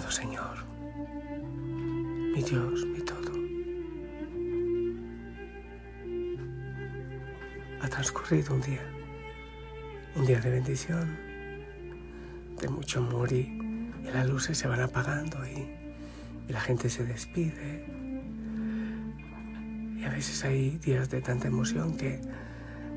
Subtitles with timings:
[0.00, 0.56] Señor,
[2.34, 3.32] mi Dios, mi todo,
[7.80, 8.82] ha transcurrido un día,
[10.16, 11.16] un día de bendición,
[12.60, 13.60] de mucho amor y,
[14.12, 15.64] las luces se van apagando y,
[16.48, 17.86] y la gente se despide.
[19.96, 22.20] Y a veces hay días de tanta emoción que,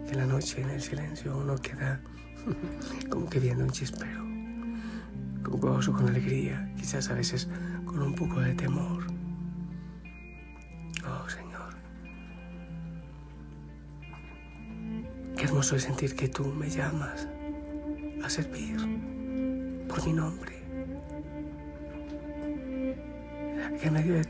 [0.06, 2.02] que en la noche en el silencio uno queda
[3.10, 4.27] como que viendo un chispero
[5.60, 7.48] con alegría, quizás a veces
[7.86, 9.08] con un poco de temor.
[11.06, 11.76] Oh Señor,
[15.36, 17.28] qué hermoso es sentir que tú me llamas
[18.24, 18.78] a servir
[19.88, 20.54] por mi nombre.
[23.82, 24.26] Que en medio de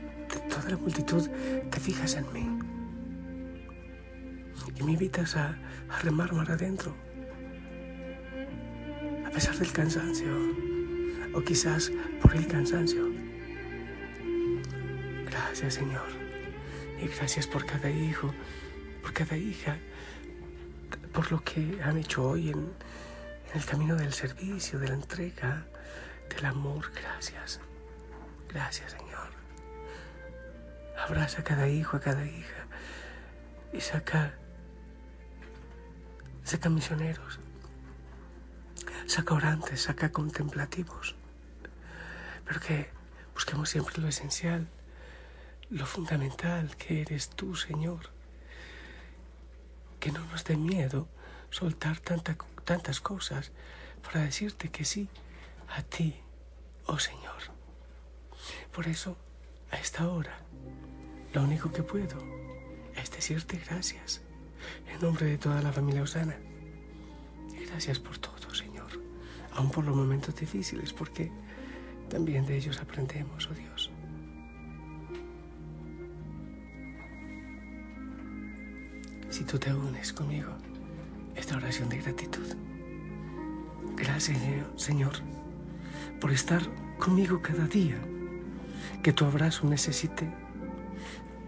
[0.49, 1.29] toda la multitud
[1.69, 2.59] te fijas en mí
[4.75, 5.57] y me invitas a,
[5.89, 6.93] a remar mar adentro,
[9.25, 10.66] a pesar del cansancio
[11.37, 13.11] o quizás por el cansancio.
[15.25, 16.07] Gracias Señor.
[16.99, 18.33] Y gracias por cada hijo,
[19.03, 19.77] por cada hija,
[21.13, 22.73] por lo que han hecho hoy en,
[23.53, 25.67] el camino del servicio, de la entrega,
[26.35, 26.91] del amor.
[26.91, 27.59] Gracias.
[28.49, 29.29] Gracias Señor.
[30.97, 32.65] Abraza a cada hijo, a cada hija
[33.71, 34.33] y saca,
[36.43, 37.39] saca misioneros,
[39.05, 41.16] saca orantes, saca contemplativos
[42.47, 42.89] pero que
[43.33, 44.67] busquemos siempre lo esencial,
[45.69, 48.09] lo fundamental que eres tú, Señor.
[49.99, 51.07] Que no nos dé miedo
[51.49, 53.51] soltar tantas cosas
[54.01, 55.09] para decirte que sí
[55.75, 56.15] a ti,
[56.85, 57.41] oh Señor.
[58.71, 59.17] Por eso,
[59.71, 60.37] a esta hora,
[61.33, 62.17] lo único que puedo
[62.95, 64.21] es decirte gracias
[64.87, 66.37] en nombre de toda la familia Osana.
[67.67, 68.87] Gracias por todo, Señor,
[69.51, 71.31] aun por los momentos difíciles, porque
[72.09, 73.91] también de ellos aprendemos, oh Dios.
[79.29, 80.51] Si tú te unes conmigo,
[81.35, 82.47] esta oración de gratitud.
[83.95, 84.39] Gracias,
[84.75, 85.13] Señor,
[86.19, 86.61] por estar
[86.97, 87.97] conmigo cada día.
[89.03, 90.27] Que tu abrazo necesite.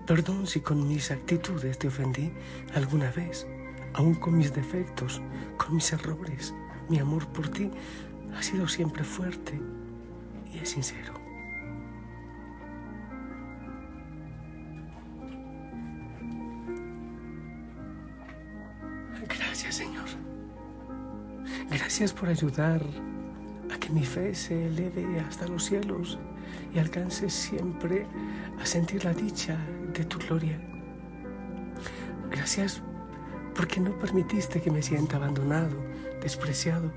[0.06, 2.32] Perdón si con mis actitudes te ofendí
[2.74, 3.48] alguna vez,
[3.94, 5.22] aún con mis defectos,
[5.58, 6.54] con mis errores.
[6.90, 7.72] Mi amor por ti
[8.36, 9.60] ha sido siempre fuerte
[10.66, 11.14] sincero.
[19.28, 20.06] Gracias Señor.
[21.70, 22.82] Gracias por ayudar
[23.74, 26.18] a que mi fe se eleve hasta los cielos
[26.74, 28.06] y alcance siempre
[28.60, 29.58] a sentir la dicha
[29.94, 30.60] de tu gloria.
[32.32, 32.82] Gracias
[33.56, 35.76] porque no permitiste que me sienta abandonado,
[36.22, 36.92] despreciado.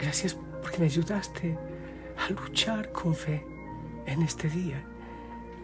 [0.00, 0.36] Gracias
[0.68, 1.56] porque me ayudaste
[2.18, 3.42] a luchar con fe
[4.04, 4.82] en este día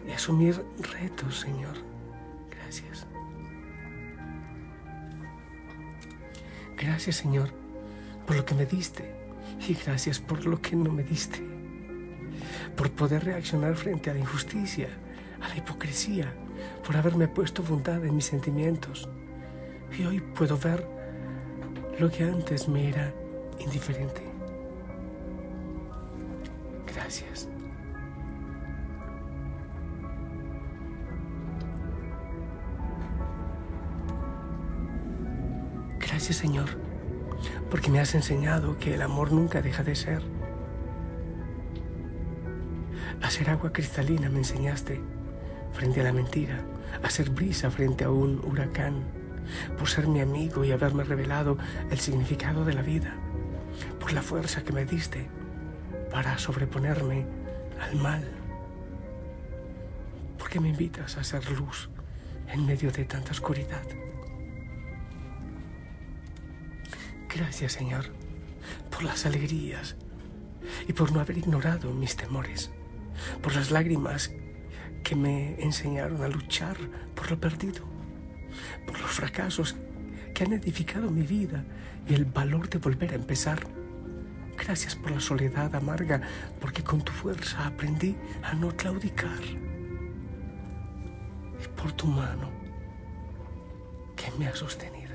[0.07, 0.65] y asumir
[0.99, 1.75] retos, Señor.
[2.49, 3.05] Gracias.
[6.75, 7.51] Gracias, Señor,
[8.25, 9.13] por lo que me diste
[9.67, 11.39] y gracias por lo que no me diste.
[12.75, 14.89] Por poder reaccionar frente a la injusticia,
[15.39, 16.33] a la hipocresía,
[16.83, 19.07] por haberme puesto bondad en mis sentimientos.
[19.95, 20.87] Y hoy puedo ver
[21.99, 23.13] lo que antes me era
[23.59, 24.34] indiferente.
[26.95, 27.49] Gracias.
[35.99, 36.69] Gracias Señor,
[37.69, 40.21] porque me has enseñado que el amor nunca deja de ser.
[43.21, 45.01] A ser agua cristalina me enseñaste
[45.73, 46.63] frente a la mentira,
[47.03, 49.03] a ser brisa frente a un huracán,
[49.77, 51.57] por ser mi amigo y haberme revelado
[51.91, 53.15] el significado de la vida,
[53.99, 55.27] por la fuerza que me diste
[56.15, 57.25] para sobreponerme
[57.81, 58.23] al mal.
[60.39, 61.89] ¿Por qué me invitas a ser luz
[62.47, 63.83] en medio de tanta oscuridad?
[67.27, 68.05] Gracias, Señor,
[68.89, 69.97] por las alegrías
[70.87, 72.71] y por no haber ignorado mis temores,
[73.41, 74.31] por las lágrimas
[75.03, 76.77] que me enseñaron a luchar
[77.13, 77.83] por lo perdido,
[78.87, 79.75] por los fracasos
[80.33, 81.65] que han edificado mi vida
[82.07, 83.67] y el valor de volver a empezar
[84.57, 86.21] Gracias por la soledad amarga,
[86.59, 89.43] porque con tu fuerza aprendí a no claudicar.
[91.63, 92.49] Y por tu mano
[94.15, 95.05] que me ha sostenido.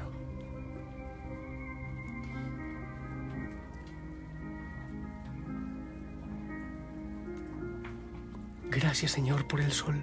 [8.70, 10.02] Gracias Señor por el sol,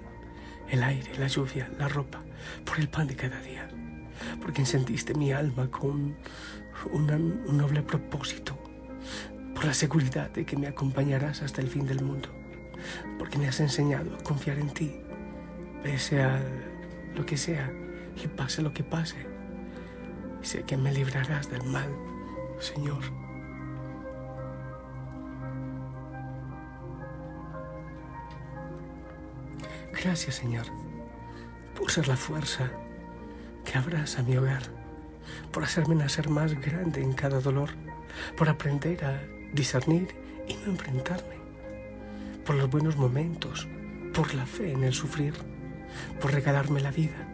[0.68, 2.20] el aire, la lluvia, la ropa,
[2.66, 3.68] por el pan de cada día,
[4.42, 6.16] porque encendiste mi alma con
[6.92, 8.57] un noble propósito
[9.54, 12.28] por la seguridad de que me acompañarás hasta el fin del mundo,
[13.18, 15.00] porque me has enseñado a confiar en ti,
[15.82, 16.40] pese a
[17.14, 17.70] lo que sea
[18.22, 19.26] y pase lo que pase.
[20.42, 21.88] sé que me librarás del mal,
[22.60, 23.02] Señor.
[29.92, 30.66] Gracias, Señor,
[31.76, 32.70] por ser la fuerza
[33.64, 34.62] que abraza mi hogar,
[35.52, 37.70] por hacerme nacer más grande en cada dolor,
[38.36, 39.22] por aprender a
[39.52, 40.14] discernir
[40.46, 41.36] y no enfrentarme,
[42.44, 43.68] por los buenos momentos,
[44.14, 45.34] por la fe en el sufrir,
[46.20, 47.26] por regalarme la vida,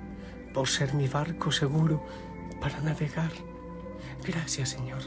[0.53, 2.05] por ser mi barco seguro
[2.61, 3.33] para navegar.
[4.25, 5.03] Gracias, Señor.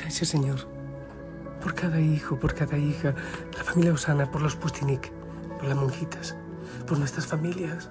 [0.00, 0.75] Gracias, Señor,
[1.66, 3.12] por cada hijo, por cada hija,
[3.56, 5.10] la familia Osana, por los Pustinik,
[5.58, 6.36] por las monjitas,
[6.86, 7.90] por nuestras familias.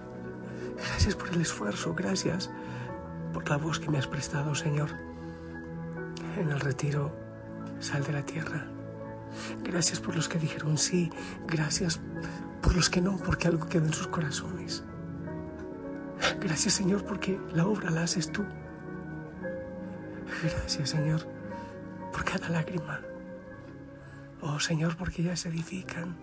[0.78, 2.50] Gracias por el esfuerzo, gracias
[3.34, 4.92] por la voz que me has prestado, Señor.
[6.38, 7.14] En el retiro,
[7.82, 8.66] sal de la tierra.
[9.62, 11.12] Gracias por los que dijeron sí,
[11.46, 12.00] gracias
[12.62, 14.86] por los que no, porque algo quedó en sus corazones.
[16.40, 18.46] Gracias, Señor, porque la obra la haces tú.
[20.42, 21.28] Gracias, Señor,
[22.14, 23.02] por cada lágrima.
[24.48, 26.16] Oh, Señor, porque ellas se edifican.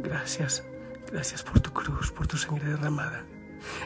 [0.00, 0.64] Gracias,
[1.12, 3.22] gracias por tu cruz, por tu sangre derramada.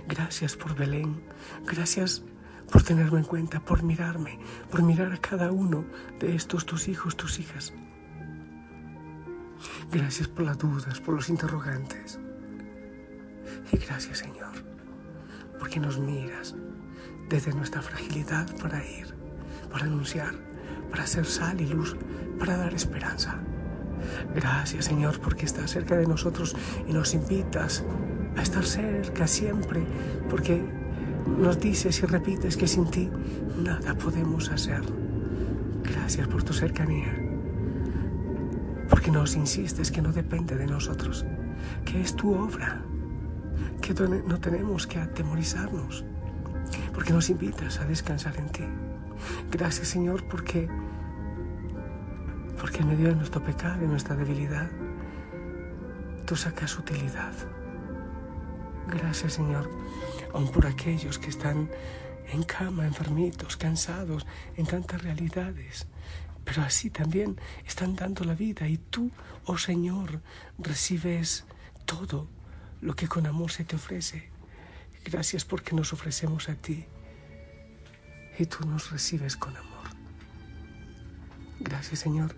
[0.06, 1.20] Gracias por Belén.
[1.66, 2.22] Gracias
[2.70, 4.38] por tenerme en cuenta, por mirarme,
[4.70, 5.84] por mirar a cada uno
[6.20, 7.72] de estos tus hijos, tus hijas.
[9.90, 12.20] Gracias por las dudas, por los interrogantes.
[13.72, 14.52] Y gracias, Señor,
[15.58, 16.54] porque nos miras
[17.28, 19.16] desde nuestra fragilidad para ir,
[19.68, 20.36] para anunciar,
[20.90, 21.96] para ser sal y luz,
[22.38, 23.38] para dar esperanza.
[24.34, 26.56] Gracias, Señor, porque estás cerca de nosotros
[26.88, 27.84] y nos invitas
[28.36, 29.84] a estar cerca siempre,
[30.28, 30.62] porque
[31.38, 33.10] nos dices y repites que sin ti
[33.62, 34.82] nada podemos hacer.
[35.82, 37.12] Gracias por tu cercanía,
[38.88, 41.24] porque nos insistes que no depende de nosotros,
[41.84, 42.82] que es tu obra,
[43.80, 46.04] que no tenemos que atemorizarnos,
[46.94, 48.64] porque nos invitas a descansar en ti.
[49.50, 50.68] Gracias Señor porque,
[52.62, 54.70] porque en medio de nuestro pecado y nuestra debilidad,
[56.24, 57.34] tú sacas utilidad.
[58.86, 59.68] Gracias Señor,
[60.32, 61.68] aun por aquellos que están
[62.28, 65.88] en cama, enfermitos, cansados, en tantas realidades,
[66.44, 67.36] pero así también
[67.66, 69.10] están dando la vida y tú,
[69.44, 70.22] oh Señor,
[70.56, 71.44] recibes
[71.84, 72.28] todo
[72.80, 74.30] lo que con amor se te ofrece.
[75.04, 76.86] Gracias porque nos ofrecemos a ti
[78.38, 79.72] y tú nos recibes con amor.
[81.58, 82.36] Gracias Señor,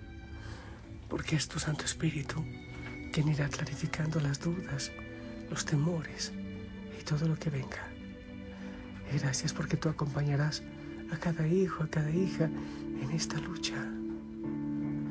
[1.15, 2.45] porque es tu Santo Espíritu
[3.13, 4.91] quien irá clarificando las dudas,
[5.49, 6.33] los temores
[7.01, 7.87] y todo lo que venga.
[9.15, 10.65] Y gracias porque tú acompañarás
[11.13, 12.51] a cada hijo, a cada hija
[13.01, 13.77] en esta lucha.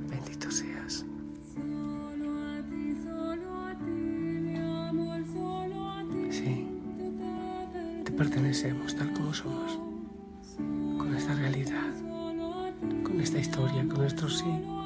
[0.09, 1.05] Bendito seas.
[6.29, 6.67] Sí,
[8.03, 9.79] te pertenecemos tal como somos
[11.17, 11.93] esta realidad,
[13.03, 14.82] con esta historia, con nuestros sí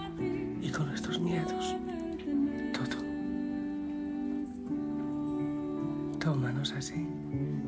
[0.68, 1.76] y con nuestros miedos.
[2.74, 2.98] Todo.
[6.20, 7.08] Tómanos así.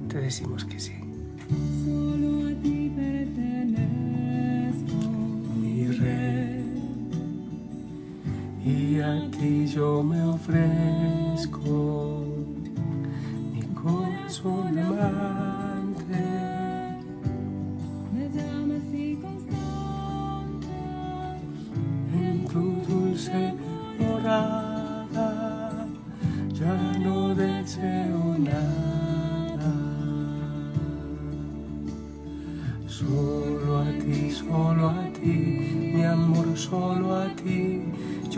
[0.10, 0.94] Te decimos que sí.
[1.86, 2.91] Solo a ti
[5.56, 6.63] mi rey,
[8.65, 11.18] y a ti yo me ofrezco,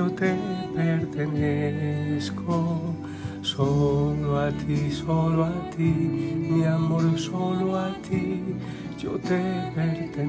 [0.01, 0.33] yo te
[0.75, 2.55] pertenezco.
[3.43, 5.91] Solo a ti, solo a ti,
[6.49, 8.55] mi amor, solo a ti
[8.97, 9.41] yo te
[9.75, 10.25] pertenezco.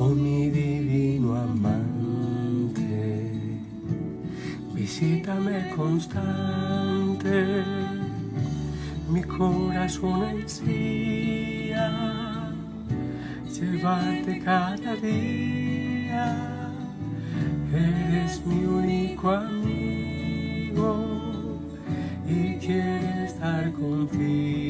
[0.00, 2.92] Oh mi divino amante,
[4.74, 7.38] visítame constante
[9.08, 10.87] mi corazón ansía
[14.44, 16.36] cada día.
[17.72, 20.96] Eres mi único amigo
[22.26, 24.67] y quiero estar contigo.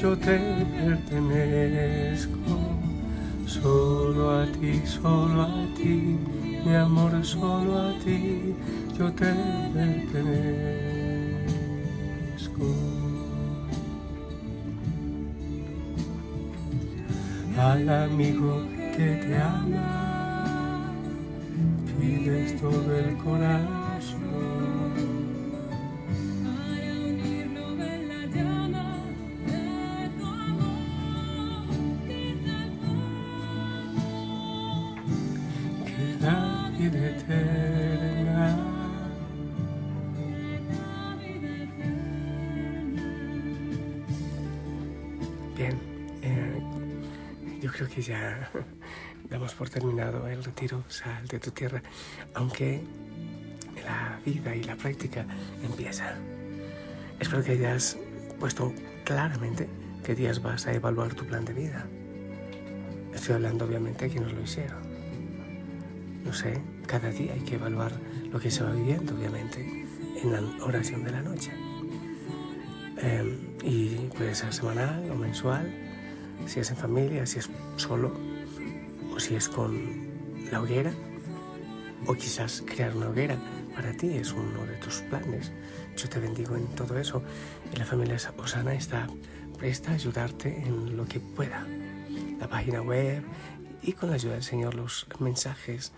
[0.00, 0.38] Yo te
[0.78, 2.38] pertenezco.
[3.46, 6.16] Solo a ti, solo a ti,
[6.64, 8.54] mi amor, solo a ti,
[8.96, 9.32] yo te
[9.74, 10.28] pertenezco.
[17.58, 18.62] Al amigo
[18.96, 20.92] que te ama,
[21.98, 24.77] pides todo el corazón.
[47.68, 48.50] Yo creo que ya
[49.30, 51.82] damos por terminado el retiro Sal de tu tierra,
[52.34, 52.82] aunque
[53.84, 55.26] la vida y la práctica
[55.62, 56.14] empieza.
[57.20, 57.98] Espero que hayas
[58.40, 58.72] puesto
[59.04, 59.68] claramente
[60.02, 61.86] qué días vas a evaluar tu plan de vida.
[63.12, 64.78] Estoy hablando obviamente a quienes lo hicieron.
[66.24, 67.92] No sé, cada día hay que evaluar
[68.32, 69.60] lo que se va viviendo, obviamente,
[70.22, 71.52] en la oración de la noche.
[72.96, 75.87] Eh, y puede ser semanal o mensual,
[76.46, 78.12] si es en familia, si es solo,
[79.14, 80.06] o si es con
[80.50, 80.92] la hoguera,
[82.06, 83.36] o quizás crear una hoguera
[83.74, 85.52] para ti es uno de tus planes.
[85.96, 87.22] Yo te bendigo en todo eso.
[87.72, 89.06] Y la familia Osana está
[89.58, 91.66] presta a ayudarte en lo que pueda.
[92.40, 93.22] La página web
[93.82, 95.92] y con la ayuda del Señor los mensajes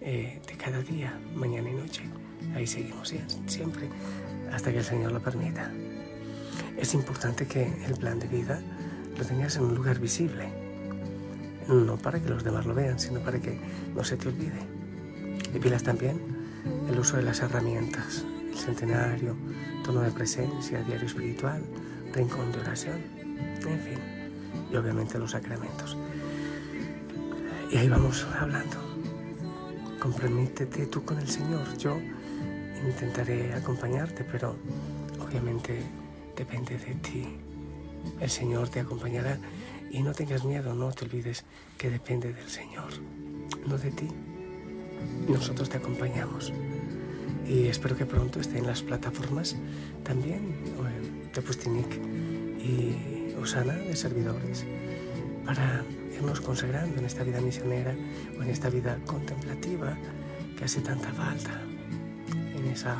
[0.00, 2.02] eh, de cada día, mañana y noche.
[2.54, 3.88] Ahí seguimos sie- siempre
[4.52, 5.70] hasta que el Señor lo permita.
[6.78, 8.60] Es importante que el plan de vida
[9.16, 10.48] lo tengas en un lugar visible.
[11.68, 13.58] No para que los demás lo vean, sino para que
[13.94, 14.60] no se te olvide.
[15.54, 16.20] Y pilas también
[16.88, 19.36] el uso de las herramientas, el centenario,
[19.84, 21.62] tono de presencia, diario espiritual,
[22.12, 22.96] rincón de oración,
[23.66, 23.98] en fin,
[24.72, 25.96] y obviamente los sacramentos.
[27.70, 28.76] Y ahí vamos hablando.
[30.00, 31.76] Comprométete tú con el Señor.
[31.78, 31.98] Yo
[32.86, 34.56] intentaré acompañarte, pero
[35.20, 35.82] obviamente
[36.36, 37.36] depende de ti.
[38.20, 39.38] El Señor te acompañará
[39.90, 41.44] y no tengas miedo, no te olvides
[41.78, 42.90] que depende del Señor,
[43.66, 44.08] no de ti.
[45.28, 46.52] Nosotros te acompañamos
[47.46, 49.56] y espero que pronto esté en las plataformas
[50.02, 52.00] también o en Tepustinic
[52.58, 54.64] y Osana de servidores
[55.44, 55.84] para
[56.14, 57.94] irnos consagrando en esta vida misionera
[58.38, 59.96] o en esta vida contemplativa
[60.58, 61.62] que hace tanta falta
[62.56, 62.96] en esa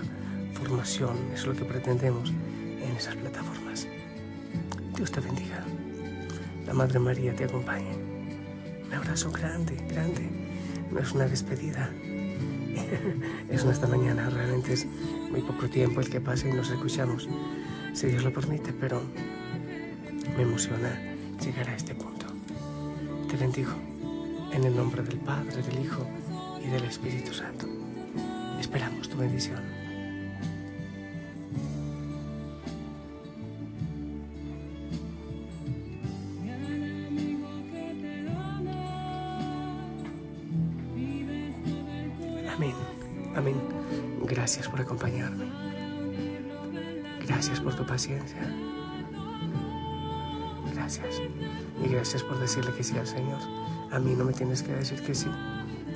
[0.54, 3.88] formación, eso es lo que pretendemos en esas plataformas.
[4.96, 5.62] Dios te bendiga.
[6.66, 7.94] La Madre María te acompañe.
[8.86, 10.26] Un abrazo grande, grande.
[10.90, 11.90] No es una despedida.
[13.50, 14.30] es una esta mañana.
[14.30, 14.86] Realmente es
[15.30, 17.28] muy poco tiempo el que pasa y nos escuchamos.
[17.92, 19.02] Si Dios lo permite, pero
[20.34, 20.98] me emociona
[21.44, 22.26] llegar a este punto.
[23.28, 23.72] Te bendigo
[24.52, 26.06] en el nombre del Padre, del Hijo
[26.64, 27.66] y del Espíritu Santo.
[28.58, 29.85] Esperamos tu bendición.
[44.56, 45.44] Gracias por acompañarme.
[47.26, 48.40] Gracias por tu paciencia.
[50.72, 51.20] Gracias.
[51.84, 53.38] Y gracias por decirle que sí al Señor.
[53.90, 55.28] A mí no me tienes que decir que sí.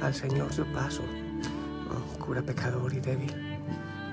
[0.02, 1.00] Al Señor yo paso.
[1.88, 3.34] Oh, cura pecador y débil.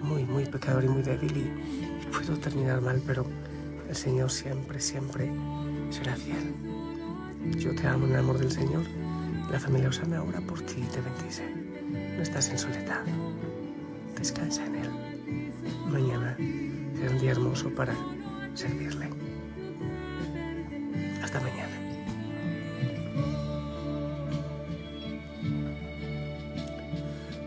[0.01, 1.35] Muy, muy pecador y muy débil.
[1.35, 3.25] Y, y puedo terminar mal, pero
[3.89, 5.29] el Señor siempre, siempre
[5.89, 6.55] será fiel.
[7.57, 8.85] Yo te amo en el amor del Señor.
[9.51, 11.53] La familia Osana ora por ti y te bendice.
[12.15, 13.03] No estás en soledad.
[14.17, 14.89] Descansa en Él.
[15.91, 16.35] Mañana
[16.95, 17.93] será un día hermoso para
[18.55, 19.09] servirle.
[21.21, 21.77] Hasta mañana.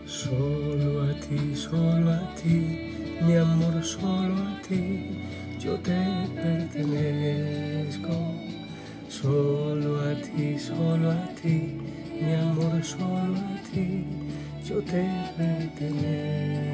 [0.05, 5.25] Solo a ti, solo a ti, mi amor, solo a ti,
[5.59, 5.99] yo te
[6.35, 8.13] pertenezco.
[9.09, 11.77] Solo a ti, solo a ti,
[12.21, 14.05] mi amor, solo a ti,
[14.71, 15.01] yo te
[15.37, 16.70] entregué.